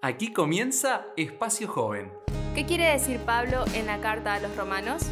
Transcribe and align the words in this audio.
Aquí 0.00 0.32
comienza 0.32 1.06
Espacio 1.16 1.66
Joven. 1.66 2.12
¿Qué 2.54 2.64
quiere 2.64 2.84
decir 2.84 3.18
Pablo 3.18 3.64
en 3.74 3.86
la 3.86 4.00
carta 4.00 4.34
a 4.34 4.40
los 4.40 4.56
romanos? 4.56 5.02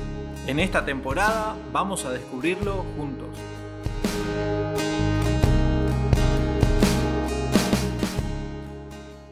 En 0.47 0.61
esta 0.61 0.85
temporada 0.85 1.57
vamos 1.73 2.05
a 2.05 2.13
descubrirlo 2.13 2.85
juntos. 2.97 3.37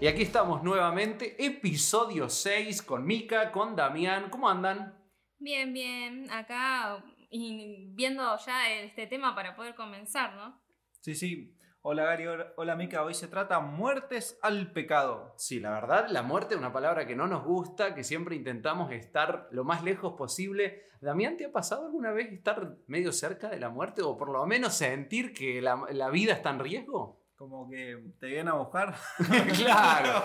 Y 0.01 0.09
aquí 0.09 0.23
estamos 0.23 0.65
nuevamente, 0.65 1.37
episodio 1.39 2.29
6 2.29 2.83
con 2.83 3.07
Mika, 3.07 3.53
con 3.53 3.77
Damián. 3.77 4.31
¿Cómo 4.31 4.49
andan? 4.49 4.99
Bien, 5.39 5.73
bien. 5.73 6.29
Acá 6.33 7.01
y 7.31 7.93
viendo 7.95 8.37
ya 8.45 8.73
este 8.73 9.07
tema 9.07 9.37
para 9.37 9.55
poder 9.55 9.77
comenzar, 9.77 10.35
¿no? 10.35 10.61
Sí, 11.01 11.15
sí. 11.15 11.57
Hola 11.87 12.05
Gary, 12.05 12.25
hola 12.57 12.77
Mika. 12.77 13.05
Hoy 13.05 13.13
se 13.13 13.29
trata 13.29 13.61
muertes 13.61 14.39
al 14.41 14.73
pecado. 14.73 15.35
Sí, 15.37 15.61
la 15.61 15.69
verdad, 15.69 16.07
la 16.09 16.23
muerte 16.23 16.55
es 16.55 16.59
una 16.59 16.73
palabra 16.73 17.07
que 17.07 17.15
no 17.15 17.27
nos 17.27 17.45
gusta, 17.45 17.95
que 17.95 18.03
siempre 18.03 18.37
intentamos 18.37 18.91
estar 18.91 19.49
lo 19.51 19.65
más 19.65 19.85
lejos 19.85 20.15
posible. 20.15 20.87
Damián, 21.03 21.37
¿te 21.37 21.45
ha 21.45 21.53
pasado 21.53 21.85
alguna 21.85 22.11
vez 22.11 22.33
estar 22.33 22.79
medio 22.87 23.13
cerca 23.13 23.51
de 23.51 23.61
la 23.61 23.69
muerte 23.69 24.01
o 24.01 24.17
por 24.17 24.31
lo 24.31 24.47
menos 24.47 24.73
sentir 24.73 25.35
que 25.35 25.61
la, 25.61 25.85
la 25.91 26.09
vida 26.09 26.33
está 26.33 26.49
en 26.49 26.61
riesgo? 26.61 27.21
Como 27.37 27.69
que 27.69 28.03
te 28.19 28.29
vienen 28.29 28.49
a 28.49 28.55
buscar. 28.55 28.95
claro. 29.55 30.23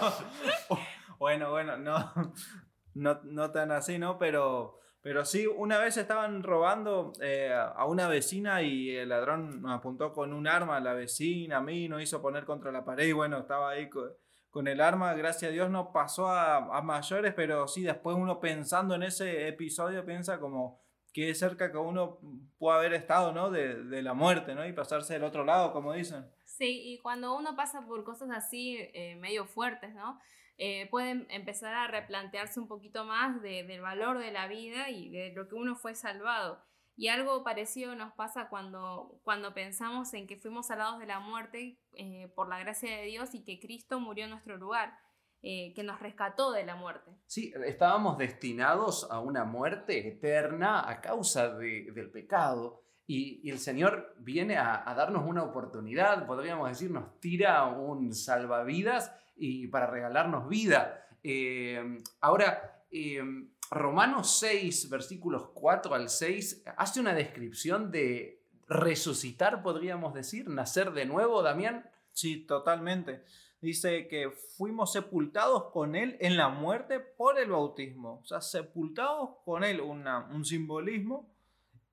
bueno, 1.20 1.51
bueno, 1.51 1.76
no, 1.76 2.13
no, 2.93 3.20
no 3.21 3.51
tan 3.51 3.73
así, 3.73 3.99
¿no? 3.99 4.17
Pero 4.17 4.79
pero 5.02 5.23
sí, 5.23 5.48
una 5.48 5.77
vez 5.80 5.95
estaban 5.95 6.44
robando 6.44 7.13
eh, 7.21 7.53
a 7.53 7.85
una 7.85 8.07
vecina 8.09 8.62
y 8.62 8.90
el 8.90 9.09
ladrón 9.09 9.62
nos 9.62 9.71
apuntó 9.71 10.12
con 10.12 10.34
un 10.34 10.45
arma 10.45 10.77
a 10.77 10.81
la 10.81 10.94
vecina, 10.94 11.57
a 11.57 11.62
mí, 11.62 11.88
nos 11.88 12.02
hizo 12.02 12.21
poner 12.21 12.44
contra 12.44 12.71
la 12.71 12.84
pared 12.84 13.07
y 13.07 13.13
bueno, 13.13 13.38
estaba 13.40 13.70
ahí 13.70 13.90
con, 13.90 14.67
el 14.67 14.81
arma, 14.81 15.13
gracias 15.13 15.49
a 15.49 15.54
Dios 15.54 15.70
no 15.70 15.93
pasó 15.93 16.27
a, 16.27 16.81
mayores, 16.81 17.34
pero 17.34 17.67
sí, 17.67 17.84
después 17.84 18.18
uno 18.18 18.41
pensando 18.41 18.96
en 18.96 19.04
ese 19.04 19.48
episodio 19.48 20.05
piensa 20.05 20.38
como 20.40 20.82
que 21.13 21.34
cerca 21.35 21.71
que 21.71 21.77
uno 21.77 22.20
puede 22.57 22.77
haber 22.77 22.93
estado, 22.93 23.32
¿no? 23.32 23.49
De, 23.49 23.84
de, 23.84 24.02
la 24.02 24.13
muerte, 24.13 24.55
¿no? 24.55 24.65
Y 24.68 24.74
pasarse 24.74 25.13
del 25.13 25.24
otro 25.24 25.43
lado, 25.43 25.74
como 25.74 25.93
dicen. 25.93 26.29
Sí, 26.46 26.93
y 26.93 26.98
cuando 26.99 27.35
uno 27.35 27.55
pasa 27.55 27.85
por 27.85 28.04
cosas 28.04 28.29
así, 28.32 28.77
eh, 28.93 29.16
medio 29.16 29.46
fuertes, 29.46 29.93
¿no? 29.96 30.20
Eh, 30.57 30.88
pueden 30.91 31.26
empezar 31.29 31.74
a 31.74 31.88
replantearse 31.88 32.60
un 32.60 32.68
poquito 32.68 33.05
más 33.05 33.41
del 33.41 33.79
valor 33.79 34.20
de 34.20 34.32
la 34.32 34.48
vida 34.48 34.90
y 34.90 35.10
de 35.10 35.32
lo 35.32 35.48
que 35.48 35.55
uno 35.55 35.77
fue 35.77 35.96
salvado. 35.96 36.62
Y 36.98 37.07
algo 37.07 37.46
parecido 37.46 37.96
nos 37.96 38.12
pasa 38.12 38.49
cuando, 38.49 39.21
cuando 39.23 39.54
pensamos 39.54 40.13
en 40.13 40.27
que 40.27 40.35
fuimos 40.35 40.68
salvados 40.68 40.99
de 40.99 41.05
la 41.05 41.21
muerte 41.21 41.79
eh, 41.94 42.29
por 42.35 42.49
la 42.49 42.60
gracia 42.60 42.94
de 42.94 43.05
Dios 43.05 43.34
y 43.34 43.46
que 43.46 43.57
Cristo 43.62 44.01
murió 44.01 44.26
en 44.26 44.32
nuestro 44.32 44.57
lugar, 44.57 44.99
eh, 45.41 45.73
que 45.73 45.84
nos 45.84 45.99
rescató 45.99 46.51
de 46.51 46.65
la 46.65 46.76
muerte. 46.76 47.12
Sí, 47.26 47.54
estábamos 47.65 48.18
destinados 48.18 49.07
a 49.09 49.20
una 49.20 49.45
muerte 49.45 50.07
eterna 50.07 50.90
a 50.90 51.01
causa 51.01 51.55
del 51.55 52.12
pecado. 52.12 52.84
Y, 53.07 53.49
el 53.49 53.57
Señor 53.57 54.13
viene 54.20 54.57
a, 54.57 54.87
a 54.87 54.93
darnos 54.93 55.26
una 55.26 55.43
oportunidad, 55.43 56.27
podríamos 56.27 56.70
decir, 56.70 56.91
nos 56.91 57.20
tira 57.20 57.65
un 57.65 58.13
salvavidas 58.13 59.12
y 59.40 59.67
para 59.67 59.87
regalarnos 59.87 60.48
vida. 60.48 61.07
Eh, 61.23 61.99
ahora, 62.21 62.84
eh, 62.91 63.21
Romanos 63.71 64.40
6, 64.40 64.90
versículos 64.90 65.50
4 65.53 65.95
al 65.95 66.09
6, 66.09 66.63
hace 66.78 67.00
una 67.00 67.13
descripción 67.13 67.91
de 67.91 68.44
resucitar, 68.67 69.63
podríamos 69.63 70.13
decir, 70.13 70.50
nacer 70.50 70.91
de 70.91 71.06
nuevo, 71.06 71.41
Damián. 71.41 71.90
Sí, 72.12 72.45
totalmente. 72.45 73.23
Dice 73.62 74.07
que 74.07 74.31
fuimos 74.57 74.94
sepultados 74.94 75.72
con 75.72 75.96
Él 75.96 76.18
en 76.22 76.38
la 76.38 76.50
muerte 76.50 77.00
por 77.00 77.38
el 77.40 77.52
bautismo. 77.52 78.22
O 78.22 78.25
sea, 78.25 78.41
sepultados 78.41 79.31
con 79.44 79.63
Él, 79.63 79.81
un 79.81 80.46
simbolismo. 80.46 81.34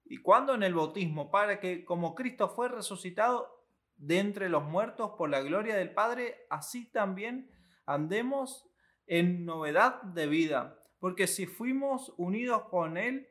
¿Y 0.05 0.19
cuando 0.19 0.55
en 0.55 0.63
el 0.63 0.75
bautismo? 0.75 1.31
Para 1.31 1.59
que 1.59 1.85
como 1.85 2.15
Cristo 2.15 2.49
fue 2.49 2.69
resucitado, 2.69 3.57
de 3.97 4.19
entre 4.19 4.49
los 4.49 4.65
muertos 4.65 5.13
por 5.17 5.31
la 5.31 5.41
gloria 5.41 5.77
del 5.77 5.91
Padre, 5.91 6.47
así 6.51 6.87
también 6.87 7.51
andemos 7.87 8.69
en 9.07 9.45
novedad 9.45 10.03
de 10.03 10.27
vida. 10.27 10.79
Porque 10.99 11.27
si 11.27 11.47
fuimos 11.47 12.13
unidos 12.17 12.65
con 12.69 12.97
Él 12.97 13.29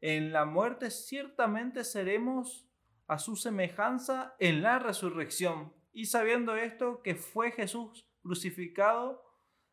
en 0.00 0.32
la 0.32 0.44
muerte, 0.44 0.90
ciertamente 0.90 1.84
seremos 1.84 2.68
a 3.06 3.18
su 3.18 3.36
semejanza 3.36 4.34
en 4.38 4.62
la 4.62 4.78
resurrección. 4.78 5.72
Y 5.94 6.06
sabiendo 6.06 6.56
esto, 6.56 7.00
que 7.02 7.14
fue 7.14 7.52
Jesús 7.52 8.06
crucificado 8.20 9.22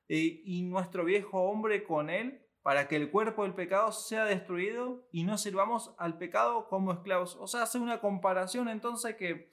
eh, 0.08 0.42
y 0.46 0.62
nuestro 0.62 1.04
viejo 1.04 1.42
hombre 1.42 1.84
con 1.84 2.10
Él, 2.10 2.46
para 2.62 2.88
que 2.88 2.96
el 2.96 3.10
cuerpo 3.10 3.44
del 3.44 3.56
pecado 3.56 3.92
sea 3.92 4.26
destruido 4.26 5.08
y 5.12 5.24
no 5.24 5.38
sirvamos 5.38 5.96
al 5.98 6.20
pecado 6.20 6.68
como 6.70 6.94
esclavos. 6.94 7.36
O 7.40 7.48
sea, 7.48 7.64
hace 7.64 7.80
una 7.80 8.00
comparación 8.00 8.70
entonces 8.70 9.16
que 9.16 9.50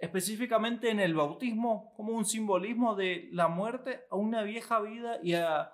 específicamente 0.00 0.90
en 0.90 1.00
el 1.00 1.14
bautismo 1.14 1.92
como 1.96 2.12
un 2.12 2.24
simbolismo 2.24 2.94
de 2.94 3.28
la 3.32 3.48
muerte 3.48 4.02
a 4.10 4.16
una 4.16 4.42
vieja 4.42 4.80
vida 4.80 5.18
y 5.22 5.34
a 5.34 5.72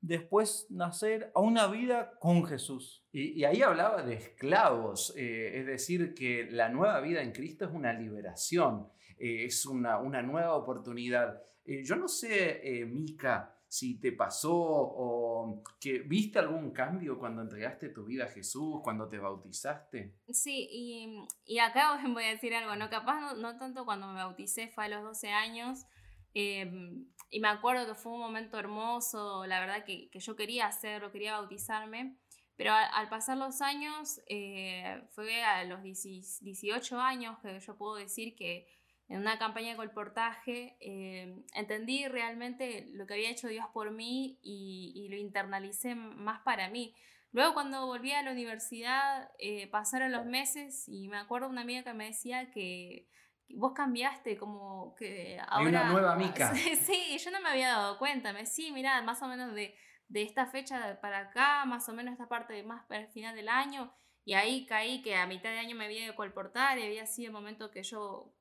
después 0.00 0.66
nacer 0.70 1.30
a 1.34 1.40
una 1.40 1.66
vida 1.66 2.12
con 2.18 2.44
Jesús. 2.44 3.06
Y, 3.12 3.44
ahí 3.44 3.60
hablaba 3.60 4.02
de 4.02 4.14
esclavos, 4.14 5.14
eh, 5.16 5.58
es 5.60 5.66
decir, 5.66 6.14
que 6.14 6.48
la 6.50 6.68
nueva 6.68 7.00
vida 7.00 7.22
en 7.22 7.32
Cristo 7.32 7.66
es 7.66 7.72
una 7.72 7.92
liberación, 7.92 8.90
eh, 9.20 9.44
es 9.44 9.66
una, 9.66 9.98
una, 9.98 10.22
nueva 10.22 10.54
oportunidad. 10.56 11.42
Eh, 11.64 11.84
yo 11.84 11.96
no 11.96 12.08
sé, 12.08 12.84
Mica, 12.86 13.54
si 13.68 14.00
te 14.00 14.10
pasó 14.12 14.52
o 14.52 15.62
que 15.78 16.00
viste 16.00 16.40
algún 16.40 16.72
cambio 16.72 17.18
cuando 17.18 17.42
entregaste 17.42 17.90
tu 17.90 18.04
vida 18.04 18.24
a 18.24 18.28
Jesús, 18.28 18.80
cuando 18.82 19.08
te 19.08 19.18
bautizaste. 19.18 20.16
Sí, 20.32 20.66
y, 20.70 21.26
y 21.44 21.58
acá 21.60 22.00
voy 22.08 22.24
a 22.24 22.30
decir 22.30 22.54
algo, 22.54 22.74
¿no? 22.74 22.90
Capaz 22.90 23.34
no, 23.34 23.56
tanto 23.56 23.84
cuando 23.84 24.08
me 24.08 24.14
bauticé, 24.14 24.68
fue 24.68 24.86
a 24.86 24.88
los 24.88 25.04
12 25.04 25.28
años. 25.28 25.86
Em, 26.34 27.06
y 27.30 27.40
me 27.40 27.48
acuerdo 27.48 27.86
que 27.86 27.94
fue 27.94 28.12
un 28.12 28.20
momento 28.20 28.58
hermoso, 28.58 29.46
la 29.46 29.60
verdad 29.60 29.84
que, 29.84 30.10
que 30.10 30.18
yo 30.18 30.34
quería 30.34 30.66
hacerlo, 30.66 31.12
quería 31.12 31.38
bautizarme, 31.38 32.16
pero 32.60 32.72
al, 32.74 33.08
pasar 33.08 33.38
los 33.38 33.62
años, 33.62 34.20
eh, 34.26 35.02
fue 35.12 35.42
a 35.42 35.64
los 35.64 35.82
18 35.82 37.00
años 37.00 37.38
que 37.38 37.58
yo 37.58 37.74
puedo 37.78 37.94
decir 37.94 38.36
que 38.36 38.66
en 39.10 39.18
una 39.18 39.38
campaña 39.40 39.70
de 39.70 39.76
colportaje, 39.76 40.76
eh, 40.78 41.42
entendí 41.54 42.06
realmente 42.06 42.86
lo 42.92 43.08
que 43.08 43.14
había 43.14 43.28
hecho 43.28 43.48
Dios 43.48 43.66
por 43.74 43.90
mí 43.90 44.38
y, 44.40 45.08
lo 45.10 45.16
internalicé 45.16 45.96
más 45.96 46.40
para 46.42 46.68
mí. 46.70 46.94
Luego 47.32 47.54
cuando 47.54 47.86
volví 47.86 48.12
a 48.12 48.22
la 48.22 48.30
universidad 48.30 49.28
eh, 49.40 49.66
pasaron 49.66 50.12
los 50.12 50.26
meses 50.26 50.88
y 50.88 51.08
me 51.08 51.18
acuerdo 51.18 51.48
una 51.48 51.62
amiga 51.62 51.82
que 51.82 51.92
me 51.92 52.06
decía 52.06 52.52
que 52.52 53.08
vos 53.48 53.72
cambiaste 53.72 54.36
como 54.36 54.94
que 54.94 55.40
ahora... 55.48 55.58
Hay 55.58 55.66
una 55.66 55.90
nueva 55.90 56.14
mica. 56.14 56.54
sí, 56.54 57.18
yo 57.18 57.32
no 57.32 57.40
me 57.40 57.48
había 57.48 57.70
dado 57.70 57.98
cuenta. 57.98 58.32
Me 58.32 58.46
sí, 58.46 58.70
mira, 58.70 59.02
más 59.02 59.20
o 59.22 59.26
menos 59.26 59.52
de, 59.56 59.74
de 60.06 60.22
esta 60.22 60.46
fecha 60.46 61.00
para 61.00 61.18
acá, 61.18 61.64
más 61.64 61.88
o 61.88 61.92
menos 61.92 62.12
esta 62.12 62.28
parte 62.28 62.62
más 62.62 62.84
para 62.84 63.00
el 63.00 63.08
final 63.08 63.34
del 63.34 63.48
año. 63.48 63.92
Y 64.24 64.34
ahí 64.34 64.66
caí 64.66 65.02
que 65.02 65.16
a 65.16 65.26
mitad 65.26 65.50
de 65.50 65.58
año 65.58 65.74
me 65.74 65.86
había 65.86 66.06
de 66.06 66.14
colportar 66.14 66.78
y 66.78 66.84
había 66.84 67.06
sido 67.06 67.30
el 67.30 67.32
momento 67.32 67.72
que 67.72 67.82
yo 67.82 68.32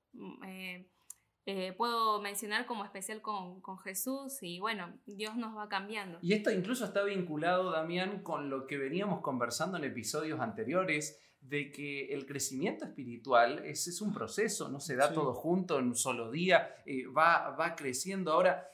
eh, 0.45 0.89
eh, 1.45 1.73
puedo 1.73 2.21
mencionar 2.21 2.65
como 2.65 2.83
especial 2.83 3.21
con, 3.21 3.61
con, 3.61 3.79
Jesús 3.79 4.37
y 4.41 4.59
bueno, 4.59 4.93
Dios 5.05 5.35
nos 5.35 5.57
va 5.57 5.67
cambiando. 5.67 6.19
Y 6.21 6.33
esto 6.33 6.51
incluso 6.51 6.85
está 6.85 7.03
vinculado, 7.03 7.71
Damián, 7.71 8.21
con 8.21 8.49
lo 8.49 8.67
que 8.67 8.77
veníamos 8.77 9.21
conversando 9.21 9.77
en 9.77 9.83
episodios 9.85 10.39
anteriores, 10.39 11.19
de 11.41 11.71
que 11.71 12.13
el 12.13 12.25
crecimiento 12.25 12.85
espiritual 12.85 13.65
es, 13.65 13.87
es 13.87 14.01
un 14.01 14.13
proceso, 14.13 14.69
no 14.69 14.79
se 14.79 14.95
da 14.95 15.13
todo 15.13 15.33
junto 15.33 15.79
en 15.79 15.87
un 15.87 15.95
solo 15.95 16.29
día, 16.29 16.75
eh, 16.85 17.07
va, 17.07 17.51
va 17.51 17.75
creciendo. 17.75 18.33
Ahora, 18.33 18.69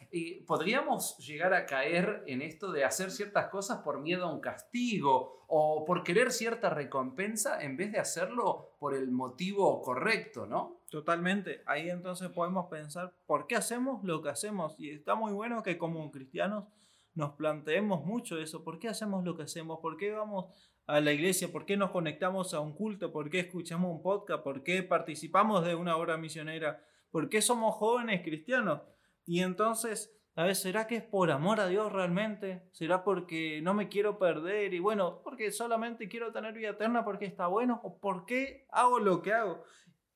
podríamos 0.45 1.17
llegar 1.17 1.53
a 1.53 1.65
caer 1.65 2.23
en 2.27 2.41
esto 2.41 2.71
de 2.71 2.83
hacer 2.83 3.11
ciertas 3.11 3.47
cosas 3.47 3.79
por 3.79 4.01
miedo 4.01 4.25
a 4.25 4.33
un 4.33 4.39
castigo 4.39 5.45
o 5.47 5.85
por 5.85 6.03
querer 6.03 6.31
cierta 6.31 6.69
recompensa 6.69 7.61
en 7.61 7.77
vez 7.77 7.91
de 7.91 7.99
hacerlo 7.99 8.75
por 8.79 8.93
el 8.93 9.11
motivo 9.11 9.81
correcto, 9.81 10.45
¿no? 10.45 10.81
Totalmente. 10.89 11.61
Ahí 11.65 11.89
entonces 11.89 12.29
podemos 12.29 12.67
pensar 12.67 13.13
por 13.25 13.47
qué 13.47 13.55
hacemos 13.55 14.03
lo 14.03 14.21
que 14.21 14.29
hacemos. 14.29 14.75
Y 14.79 14.91
está 14.91 15.15
muy 15.15 15.33
bueno 15.33 15.61
que 15.63 15.77
como 15.77 16.09
cristianos 16.11 16.65
nos 17.13 17.31
planteemos 17.33 18.05
mucho 18.05 18.37
eso. 18.39 18.63
¿Por 18.63 18.79
qué 18.79 18.87
hacemos 18.87 19.23
lo 19.23 19.35
que 19.35 19.43
hacemos? 19.43 19.79
¿Por 19.79 19.97
qué 19.97 20.11
vamos 20.11 20.45
a 20.87 20.99
la 20.99 21.11
iglesia? 21.11 21.51
¿Por 21.51 21.65
qué 21.65 21.77
nos 21.77 21.91
conectamos 21.91 22.53
a 22.53 22.59
un 22.59 22.73
culto? 22.73 23.11
¿Por 23.11 23.29
qué 23.29 23.39
escuchamos 23.39 23.91
un 23.91 24.01
podcast? 24.01 24.43
¿Por 24.43 24.63
qué 24.63 24.83
participamos 24.83 25.65
de 25.65 25.75
una 25.75 25.97
obra 25.97 26.17
misionera? 26.17 26.83
¿Por 27.11 27.29
qué 27.29 27.41
somos 27.41 27.75
jóvenes 27.75 28.21
cristianos? 28.21 28.81
Y 29.25 29.41
entonces 29.41 30.15
a 30.37 30.43
ver, 30.43 30.55
¿será 30.57 30.85
que 30.85 30.97
es 30.97 31.03
por 31.03 31.31
amor 31.31 31.61
a 31.61 31.67
Dios 31.67 31.93
realmente? 31.93 32.67
¿Será 32.73 33.05
porque 33.05 33.61
no 33.61 33.73
me 33.73 33.87
quiero 33.87 34.19
perder? 34.19 34.73
Y 34.73 34.79
bueno, 34.79 35.21
porque 35.23 35.49
solamente 35.49 36.09
quiero 36.09 36.33
tener 36.33 36.53
vida 36.53 36.71
eterna 36.71 37.05
porque 37.05 37.23
está 37.23 37.47
bueno. 37.47 37.79
¿O 37.85 37.99
por 38.01 38.25
qué 38.25 38.67
hago 38.69 38.99
lo 38.99 39.21
que 39.21 39.31
hago? 39.31 39.63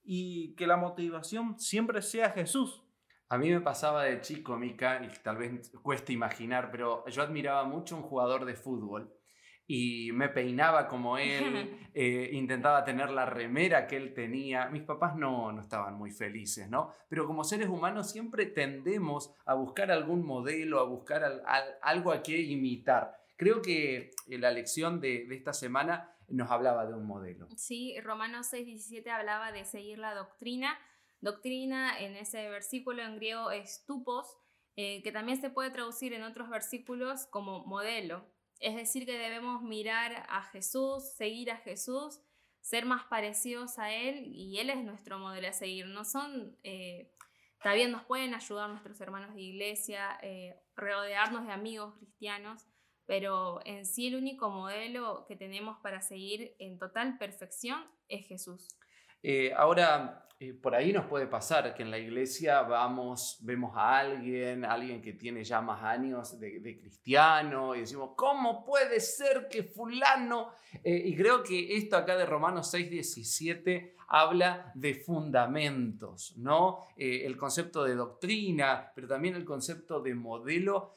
Y 0.04 0.56
que 0.56 0.68
la 0.68 0.76
motivación 0.76 1.58
siempre 1.58 2.02
sea 2.02 2.32
Jesús. 2.32 2.84
A 3.30 3.38
mí 3.38 3.50
me 3.50 3.62
pasaba 3.62 4.04
de 4.04 4.20
chico, 4.20 4.58
Mica, 4.58 5.02
y 5.02 5.24
tal 5.24 5.38
vez 5.38 5.72
cueste 5.82 6.12
imaginar, 6.12 6.70
pero 6.70 7.06
yo 7.08 7.22
admiraba 7.22 7.64
mucho 7.64 7.96
un 7.96 8.04
jugador 8.04 8.44
de 8.44 8.56
fútbol 8.56 9.14
y 9.72 10.12
me 10.14 10.30
peinaba 10.30 10.88
como 10.88 11.20
él, 11.20 11.78
eh, 11.94 12.32
intentaba 12.34 12.84
tener 12.84 13.12
la 13.12 13.28
remera 13.28 13.86
que 13.86 13.98
él 13.98 14.16
tenía. 14.16 14.68
Mis 14.70 14.82
papás 14.82 15.16
no, 15.16 15.52
no 15.52 15.62
estaban 15.62 15.94
muy 15.94 16.10
felices, 16.10 16.68
¿no? 16.68 16.92
Pero 17.08 17.28
como 17.28 17.44
seres 17.44 17.70
humanos 17.70 18.10
siempre 18.10 18.48
tendemos 18.48 19.32
a 19.46 19.54
buscar 19.54 19.92
algún 19.92 20.26
modelo, 20.26 20.80
a 20.80 20.86
buscar 20.86 21.44
algo 21.84 22.12
a 22.12 22.24
qué 22.24 22.42
imitar. 22.42 23.16
Creo 23.38 23.62
que 23.62 24.10
la 24.28 24.50
lección 24.50 25.00
de, 25.00 25.28
de, 25.28 25.36
esta 25.36 25.54
semana 25.54 26.16
nos 26.28 26.50
hablaba 26.50 26.88
de 26.88 26.96
un 26.96 27.06
modelo. 27.06 27.48
Sí, 27.56 27.96
Romanos 28.02 28.52
6:17 28.52 29.08
hablaba 29.10 29.52
de 29.52 29.66
seguir 29.66 30.00
la 30.00 30.16
doctrina. 30.16 30.80
Doctrina 31.22 32.00
en 32.00 32.16
ese 32.16 32.50
versículo 32.50 33.04
en 33.04 33.18
griego 33.18 33.52
es 33.52 33.86
tupos, 33.86 34.36
eh, 34.76 35.04
que 35.04 35.12
también 35.12 35.40
se 35.40 35.52
puede 35.52 35.70
traducir 35.70 36.14
en 36.14 36.24
otros 36.24 36.50
versículos 36.50 37.28
como 37.28 37.68
modelo. 37.68 38.26
Es 38.60 38.76
decir, 38.76 39.06
que 39.06 39.18
debemos 39.18 39.62
mirar 39.62 40.26
a 40.30 40.44
Jesús, 40.44 41.04
seguir 41.16 41.52
a 41.52 41.58
Jesús, 41.58 42.22
ser 42.62 42.86
más 42.86 43.06
parecidos 43.06 43.80
a 43.80 43.94
Él 43.94 44.28
y 44.34 44.60
Él 44.60 44.70
es 44.70 44.84
nuestro 44.84 45.18
modelo 45.18 45.48
a 45.48 45.54
seguir. 45.54 45.86
No 45.88 46.04
son, 46.04 46.58
eh, 46.64 47.12
también 47.64 47.92
nos 47.92 48.04
pueden 48.04 48.34
ayudar 48.34 48.70
nuestros 48.70 49.00
hermanos 49.02 49.34
de 49.34 49.42
iglesia, 49.42 50.18
eh, 50.22 50.60
rodearnos 50.76 51.46
de 51.46 51.54
amigos 51.54 51.96
cristianos, 51.96 52.68
pero 53.06 53.60
en 53.66 53.86
sí 53.86 54.08
el 54.08 54.16
único 54.16 54.50
modelo 54.50 55.26
que 55.28 55.36
tenemos 55.36 55.78
para 55.80 56.02
seguir 56.02 56.56
en 56.60 56.78
total 56.78 57.18
perfección 57.18 57.84
es 58.08 58.28
Jesús. 58.28 58.68
Eh, 59.22 59.52
ahora, 59.56 60.28
eh, 60.40 60.54
por 60.54 60.74
ahí 60.74 60.94
nos 60.94 61.06
puede 61.08 61.28
pasar 61.28 61.74
que 61.76 61.84
en 61.84 61.92
la 61.92 61.98
iglesia 61.98 62.62
vamos, 62.62 63.38
vemos 63.42 63.76
a 63.76 64.00
alguien, 64.00 64.64
alguien 64.64 65.02
que 65.02 65.14
tiene 65.14 65.44
ya 65.44 65.62
más 65.62 65.84
años 65.84 66.40
de, 66.40 66.78
cristiano, 66.80 67.76
y 67.76 67.82
decimos, 67.82 68.12
¿cómo 68.16 68.64
puede 68.64 69.02
ser 69.02 69.48
que 69.50 69.64
fulano? 69.64 70.52
Eh, 70.84 71.04
y 71.06 71.16
creo 71.16 71.44
que 71.44 71.76
esto 71.76 71.98
acá 71.98 72.16
de 72.16 72.26
Romanos 72.26 72.70
6, 72.72 72.90
17 72.90 73.96
habla 74.08 74.72
de 74.74 74.96
fundamentos, 74.96 76.34
¿no? 76.38 76.88
el 76.98 77.38
concepto 77.38 77.84
de 77.84 77.94
doctrina, 77.94 78.92
pero 78.96 79.08
también 79.08 79.36
el 79.36 79.46
concepto 79.46 80.02
de 80.02 80.16
modelo 80.16 80.96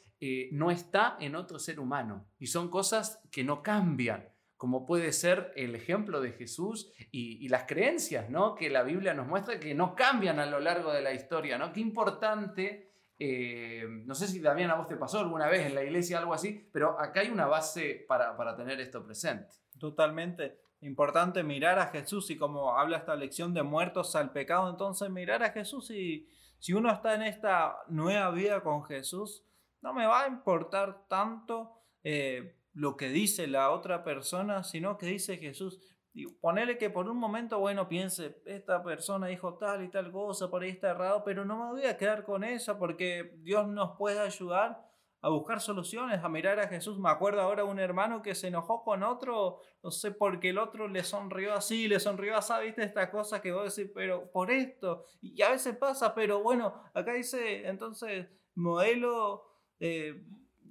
no 0.52 0.70
está 0.70 1.18
en 1.20 1.34
otro 1.34 1.58
ser 1.58 1.78
humano 1.78 2.24
y 2.38 2.46
son 2.46 2.70
cosas 2.70 3.20
que 3.30 3.44
no 3.44 3.62
cambian 3.62 4.31
como 4.62 4.86
puede 4.86 5.10
ser 5.10 5.52
el 5.56 5.74
ejemplo 5.74 6.20
de 6.20 6.30
Jesús 6.30 6.92
y, 7.10 7.48
las 7.48 7.64
creencias 7.64 8.30
¿no? 8.30 8.54
que 8.54 8.70
la 8.70 8.84
Biblia 8.84 9.12
nos 9.12 9.26
muestra 9.26 9.58
que 9.58 9.74
no 9.74 9.96
cambian 9.96 10.38
a 10.38 10.46
lo 10.46 10.60
largo 10.60 10.92
de 10.92 11.02
la 11.02 11.12
historia. 11.12 11.58
¿no? 11.58 11.72
Qué 11.72 11.80
importante, 11.80 12.92
eh, 13.18 13.84
no 13.88 14.14
sé 14.14 14.28
si 14.28 14.40
también 14.40 14.70
a 14.70 14.76
vos 14.76 14.86
te 14.86 14.94
pasó 14.94 15.18
alguna 15.18 15.48
vez 15.48 15.66
en 15.66 15.74
la 15.74 15.82
iglesia 15.82 16.18
algo 16.18 16.32
así, 16.32 16.70
pero 16.72 16.96
acá 17.00 17.22
hay 17.22 17.30
una 17.30 17.46
base 17.46 18.04
para, 18.06 18.36
para 18.36 18.54
tener 18.54 18.80
esto 18.80 19.04
presente. 19.04 19.52
Totalmente. 19.80 20.60
Importante 20.82 21.42
mirar 21.42 21.80
a 21.80 21.88
Jesús 21.88 22.30
y 22.30 22.36
como 22.36 22.78
habla 22.78 22.98
esta 22.98 23.16
lección 23.16 23.54
de 23.54 23.64
muertos 23.64 24.14
al 24.14 24.30
pecado, 24.30 24.70
entonces 24.70 25.10
mirar 25.10 25.42
a 25.42 25.50
Jesús 25.50 25.90
y 25.90 26.28
si 26.60 26.72
uno 26.72 26.92
está 26.92 27.16
en 27.16 27.22
esta 27.22 27.78
nueva 27.88 28.30
vida 28.30 28.60
con 28.60 28.84
Jesús, 28.84 29.44
no 29.80 29.92
me 29.92 30.06
va 30.06 30.22
a 30.22 30.28
importar 30.28 31.08
tanto. 31.08 31.72
Eh, 32.04 32.61
lo 32.74 32.96
que 32.96 33.08
dice 33.08 33.46
la 33.46 33.70
otra 33.70 34.04
persona, 34.04 34.64
sino 34.64 34.98
que 34.98 35.06
dice 35.06 35.36
Jesús. 35.36 35.80
Y 36.14 36.26
ponele 36.26 36.76
que 36.76 36.90
por 36.90 37.08
un 37.08 37.16
momento, 37.16 37.58
bueno, 37.58 37.88
piense, 37.88 38.42
esta 38.44 38.82
persona 38.82 39.28
dijo 39.28 39.56
tal 39.56 39.82
y 39.84 39.88
tal 39.88 40.12
cosa, 40.12 40.50
por 40.50 40.62
ahí 40.62 40.70
está 40.70 40.90
errado, 40.90 41.22
pero 41.24 41.44
no 41.44 41.56
me 41.56 41.72
voy 41.72 41.86
a 41.86 41.96
quedar 41.96 42.24
con 42.24 42.44
eso 42.44 42.78
porque 42.78 43.38
Dios 43.38 43.66
nos 43.68 43.96
puede 43.96 44.20
ayudar 44.20 44.86
a 45.22 45.28
buscar 45.30 45.60
soluciones, 45.60 46.22
a 46.22 46.28
mirar 46.28 46.58
a 46.58 46.68
Jesús. 46.68 46.98
Me 46.98 47.08
acuerdo 47.08 47.40
ahora 47.40 47.64
un 47.64 47.78
hermano 47.78 48.20
que 48.20 48.34
se 48.34 48.48
enojó 48.48 48.82
con 48.82 49.02
otro, 49.04 49.60
no 49.82 49.90
sé, 49.90 50.10
porque 50.10 50.50
el 50.50 50.58
otro 50.58 50.88
le 50.88 51.02
sonrió 51.04 51.54
así, 51.54 51.88
le 51.88 52.00
sonrió 52.00 52.36
así, 52.36 52.52
viste 52.62 52.82
esta 52.82 53.10
cosa 53.10 53.40
que 53.40 53.52
vos 53.52 53.74
decís, 53.74 53.90
pero 53.94 54.30
por 54.32 54.50
esto, 54.50 55.04
y 55.22 55.40
a 55.40 55.50
veces 55.50 55.76
pasa, 55.76 56.14
pero 56.14 56.42
bueno, 56.42 56.74
acá 56.94 57.14
dice 57.14 57.66
entonces 57.68 58.28
modelo... 58.54 59.44
Eh, 59.78 60.22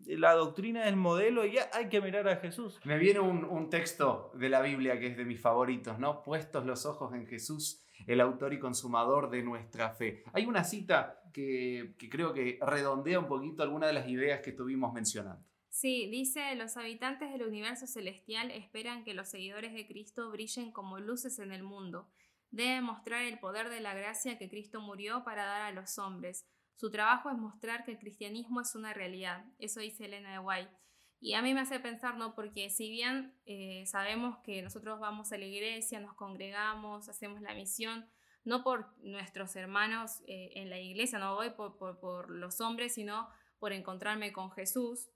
la 0.06 0.34
doctrina 0.34 0.86
del 0.86 0.96
modelo 0.96 1.46
y 1.46 1.58
hay 1.58 1.90
que 1.90 2.02
mirar 2.02 2.28
a 2.28 2.38
Jesús. 2.38 2.80
Me 2.84 2.98
viene 2.98 3.20
un, 3.20 3.70
texto 3.70 4.32
de 4.36 4.50
la 4.50 4.62
Biblia 4.62 5.00
que 5.00 5.08
es 5.08 5.18
de 5.18 5.26
mis 5.26 5.40
favoritos, 5.40 5.98
¿no? 6.00 6.24
Puestos 6.24 6.66
los 6.66 6.86
ojos 6.86 7.14
en 7.14 7.26
Jesús, 7.26 7.84
el 8.08 8.20
autor 8.20 8.54
y 8.54 8.60
consumador 8.60 9.30
de 9.30 9.44
nuestra 9.44 9.92
fe. 9.92 10.24
Hay 10.34 10.46
una 10.46 10.64
cita 10.64 11.22
que, 11.34 11.96
que 11.98 12.10
creo 12.10 12.34
que 12.34 12.60
redondea 12.62 13.20
un 13.20 13.28
poquito 13.28 13.64
algunas 13.64 13.90
de 13.90 13.94
las 13.94 14.10
ideas 14.10 14.42
que 14.42 14.50
estuvimos 14.50 14.94
mencionando. 14.94 15.46
Sí, 15.70 16.10
dice, 16.12 16.54
los 16.56 16.76
habitantes 16.76 17.32
del 17.32 17.48
universo 17.48 17.88
celestial 17.88 18.52
esperan 18.52 19.06
que 19.06 19.14
los 19.14 19.30
seguidores 19.30 19.74
de 19.74 19.88
Cristo 19.88 20.30
brillen 20.30 20.74
como 20.74 21.00
luces 21.00 21.40
en 21.40 21.54
el 21.54 21.64
mundo. 21.64 22.10
Deben 22.50 22.84
mostrar 22.84 23.24
el 23.24 23.40
poder 23.40 23.70
de 23.70 23.80
la 23.80 23.94
gracia 23.94 24.38
que 24.38 24.50
Cristo 24.50 24.82
murió 24.82 25.24
para 25.24 25.46
dar 25.46 25.62
a 25.62 25.72
los 25.72 25.98
hombres 25.98 26.46
su 26.76 26.90
trabajo 26.90 27.30
es 27.30 27.38
mostrar 27.38 27.84
que 27.84 27.92
el 27.92 28.00
cristianismo 28.00 28.62
es 28.62 28.76
una 28.76 28.94
realidad. 28.94 29.46
Eso 29.60 29.80
dice 29.80 30.06
Elena 30.06 30.34
de 30.34 30.40
White. 30.40 30.72
Y 31.20 31.36
a 31.36 31.44
mí 31.44 31.54
me 31.54 31.62
hace 31.62 31.80
pensar, 31.80 32.18
¿no? 32.18 32.34
Porque 32.34 32.72
si 32.72 32.90
bien 32.90 33.40
eh, 33.46 33.86
sabemos 33.86 34.40
que 34.44 34.64
nosotros 34.64 35.00
vamos 35.00 35.32
a 35.32 35.38
la 35.38 35.46
iglesia, 35.46 36.00
nos 36.00 36.16
congregamos, 36.16 37.08
hacemos 37.10 37.42
la 37.42 37.54
misión, 37.54 38.10
no 38.44 38.64
por 38.64 38.98
nuestros 39.04 39.56
hermanos 39.56 40.22
eh, 40.26 40.54
en 40.56 40.72
la 40.72 40.80
iglesia, 40.80 41.20
no 41.20 41.36
voy 41.36 41.52
por, 41.52 42.32
los 42.32 42.60
hombres, 42.60 42.96
sino 42.96 43.30
por 43.60 43.72
encontrarme 43.72 44.34
con 44.34 44.52
Jesús. 44.52 45.12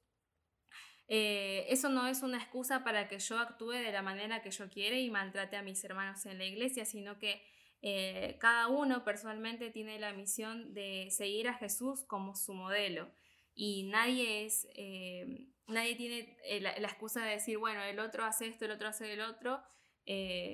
Eh, 1.08 1.66
eso 1.70 1.90
no 1.90 2.06
es 2.06 2.22
una 2.22 2.38
excusa 2.38 2.84
para 2.84 3.08
que 3.08 3.18
yo 3.18 3.40
actúe 3.40 3.72
de 3.72 3.92
la 3.92 4.04
manera 4.04 4.44
que 4.44 4.52
yo 4.52 4.70
quiera 4.70 4.98
y 4.98 5.10
maltrate 5.10 5.58
a 5.58 5.64
mis 5.64 5.84
hermanos 5.84 6.24
en 6.28 6.38
la 6.38 6.46
iglesia, 6.46 6.86
sino 6.86 7.18
que 7.18 7.42
eh, 7.82 8.38
cada 8.40 8.68
uno 8.68 9.04
personalmente 9.04 9.70
tiene 9.70 10.00
la 10.00 10.14
misión 10.14 10.74
de 10.74 11.10
seguir 11.12 11.48
a 11.48 11.54
Jesús 11.54 12.04
como 12.04 12.36
su 12.36 12.54
modelo 12.54 13.12
y 13.54 13.84
nadie 13.84 14.46
es, 14.46 14.68
eh, 14.76 15.48
nadie 15.68 15.96
tiene 15.96 16.38
eh, 16.44 16.62
la, 16.62 16.72
excusa 16.72 17.24
de 17.24 17.32
decir, 17.32 17.58
bueno, 17.58 17.82
el 17.84 18.00
otro 18.00 18.26
hace 18.26 18.48
esto, 18.48 18.66
el 18.66 18.72
otro 18.72 18.88
hace 18.88 19.14
el 19.14 19.22
otro, 19.22 19.62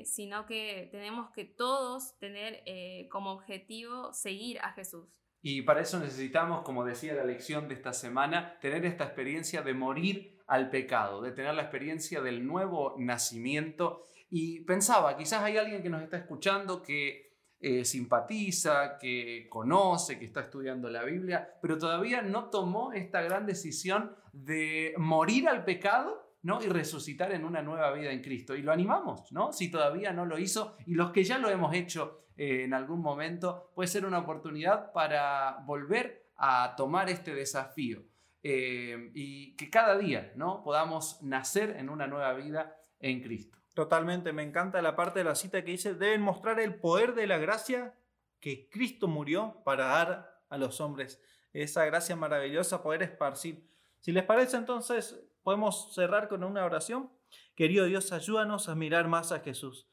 sino 0.06 0.46
que 0.46 0.88
tenemos 0.92 1.30
que 1.32 1.44
todos 1.44 2.18
tener 2.20 2.64
como 3.10 3.32
objetivo 3.32 4.14
seguir 4.14 4.60
a 4.60 4.72
Jesús. 4.72 5.10
Y 5.42 5.64
para 5.64 5.82
eso 5.82 6.00
necesitamos, 6.00 6.62
como 6.62 6.86
decía 6.86 7.16
la 7.16 7.24
lección 7.24 7.68
de 7.68 7.74
esta 7.74 7.94
semana, 7.94 8.60
tener 8.60 8.86
esta 8.86 9.06
experiencia 9.06 9.62
de 9.64 9.74
morir 9.74 10.40
al 10.48 10.70
pecado, 10.70 11.22
de 11.22 11.32
tener 11.32 11.54
la 11.54 11.64
experiencia 11.64 12.22
del 12.22 12.46
nuevo 12.46 12.96
nacimiento. 12.98 14.04
Y 14.30 14.62
pensaba, 14.62 15.18
quizás 15.18 15.42
hay 15.42 15.58
alguien 15.58 15.82
que 15.82 15.90
nos 15.90 16.04
está 16.04 16.18
escuchando 16.18 16.82
que 16.82 17.32
eh, 17.60 17.86
simpatiza, 17.86 18.98
que 19.00 19.48
conoce, 19.50 20.18
que 20.18 20.26
está 20.26 20.42
estudiando 20.42 20.90
la 20.90 21.04
Biblia, 21.04 21.58
pero 21.62 21.78
todavía 21.78 22.22
no 22.22 22.50
tomó 22.50 22.92
esta 22.92 23.22
gran 23.22 23.46
decisión 23.46 24.16
de 24.34 24.94
morir 24.98 25.48
al 25.48 25.64
pecado 25.64 26.21
¿no? 26.44 26.62
y 26.62 26.68
resucitar 26.68 27.32
en 27.34 27.46
una 27.46 27.62
nueva 27.62 27.92
vida 27.94 28.12
en 28.12 28.22
Cristo. 28.22 28.56
Y 28.56 28.62
lo 28.62 28.72
animamos, 28.72 29.32
¿no? 29.32 29.54
Si 29.54 29.70
todavía 29.70 30.12
no 30.14 30.26
lo 30.26 30.38
hizo, 30.38 30.76
y 30.86 30.96
los 30.96 31.12
que 31.12 31.24
ya 31.24 31.38
lo 31.38 31.50
hemos 31.50 31.74
hecho 31.74 32.26
eh, 32.36 32.64
en 32.64 32.74
algún 32.74 33.02
momento, 33.02 33.72
puede 33.76 33.88
ser 33.88 34.06
una 34.06 34.20
oportunidad 34.20 34.92
para 34.92 35.64
volver 35.66 36.32
a 36.38 36.74
tomar 36.76 37.10
este 37.10 37.36
desafío. 37.36 38.04
Eh, 38.44 39.12
y 39.14 39.56
que 39.56 39.70
cada 39.70 39.96
día 39.98 40.34
¿no? 40.36 40.64
podamos 40.64 41.22
nacer 41.22 41.76
en 41.78 41.90
una 41.90 42.08
nueva 42.08 42.34
vida 42.34 42.76
en 43.00 43.22
Cristo. 43.22 43.60
Totalmente, 43.76 44.34
me 44.34 44.44
encanta 44.44 44.82
la 44.82 44.96
parte 44.96 45.20
de 45.20 45.26
la 45.26 45.36
cita 45.36 45.64
que 45.64 45.72
dice, 45.72 45.94
deben 45.94 46.22
mostrar 46.22 46.60
el 46.60 46.76
poder 46.76 47.14
de 47.14 47.28
la 47.28 47.38
gracia 47.38 47.94
que 48.40 48.68
Cristo 48.70 49.08
murió 49.08 49.62
para 49.64 49.86
dar 49.86 50.42
a 50.50 50.58
los 50.58 50.82
hombres. 50.82 51.22
Esa 51.54 51.86
gracia 51.86 52.16
maravillosa, 52.16 52.82
poder 52.82 53.04
esparcir. 53.04 53.70
Si 54.00 54.12
les 54.12 54.24
parece, 54.24 54.58
entonces 54.58 55.24
Podemos 55.44 55.94
cerrar 55.94 56.28
con 56.28 56.44
una 56.44 56.66
oración. 56.66 57.12
Querido 57.56 57.86
Dios, 57.86 58.12
ayúdanos 58.12 58.70
a 58.70 58.76
mirar 58.76 59.08
más 59.08 59.32
a 59.32 59.40
Jesús. 59.40 59.90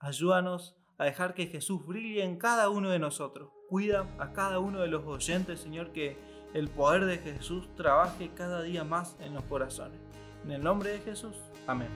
Ayúdanos 0.00 0.76
a 0.98 1.04
dejar 1.04 1.34
que 1.34 1.46
Jesús 1.46 1.86
brille 1.86 2.24
en 2.24 2.36
cada 2.36 2.68
uno 2.68 2.90
de 2.90 2.98
nosotros. 2.98 3.50
Cuida 3.68 4.06
a 4.18 4.32
cada 4.32 4.58
uno 4.58 4.80
de 4.80 4.88
los 4.88 5.04
oyentes, 5.04 5.60
Señor, 5.60 5.92
que 5.92 6.16
el 6.54 6.68
poder 6.68 7.04
de 7.04 7.18
Jesús 7.18 7.72
trabaje 7.76 8.32
cada 8.34 8.62
día 8.62 8.82
más 8.82 9.16
en 9.20 9.34
los 9.34 9.44
corazones. 9.44 10.00
En 10.44 10.50
el 10.52 10.62
nombre 10.62 10.90
de 10.90 10.98
Jesús, 11.00 11.36
amén. 11.66 11.88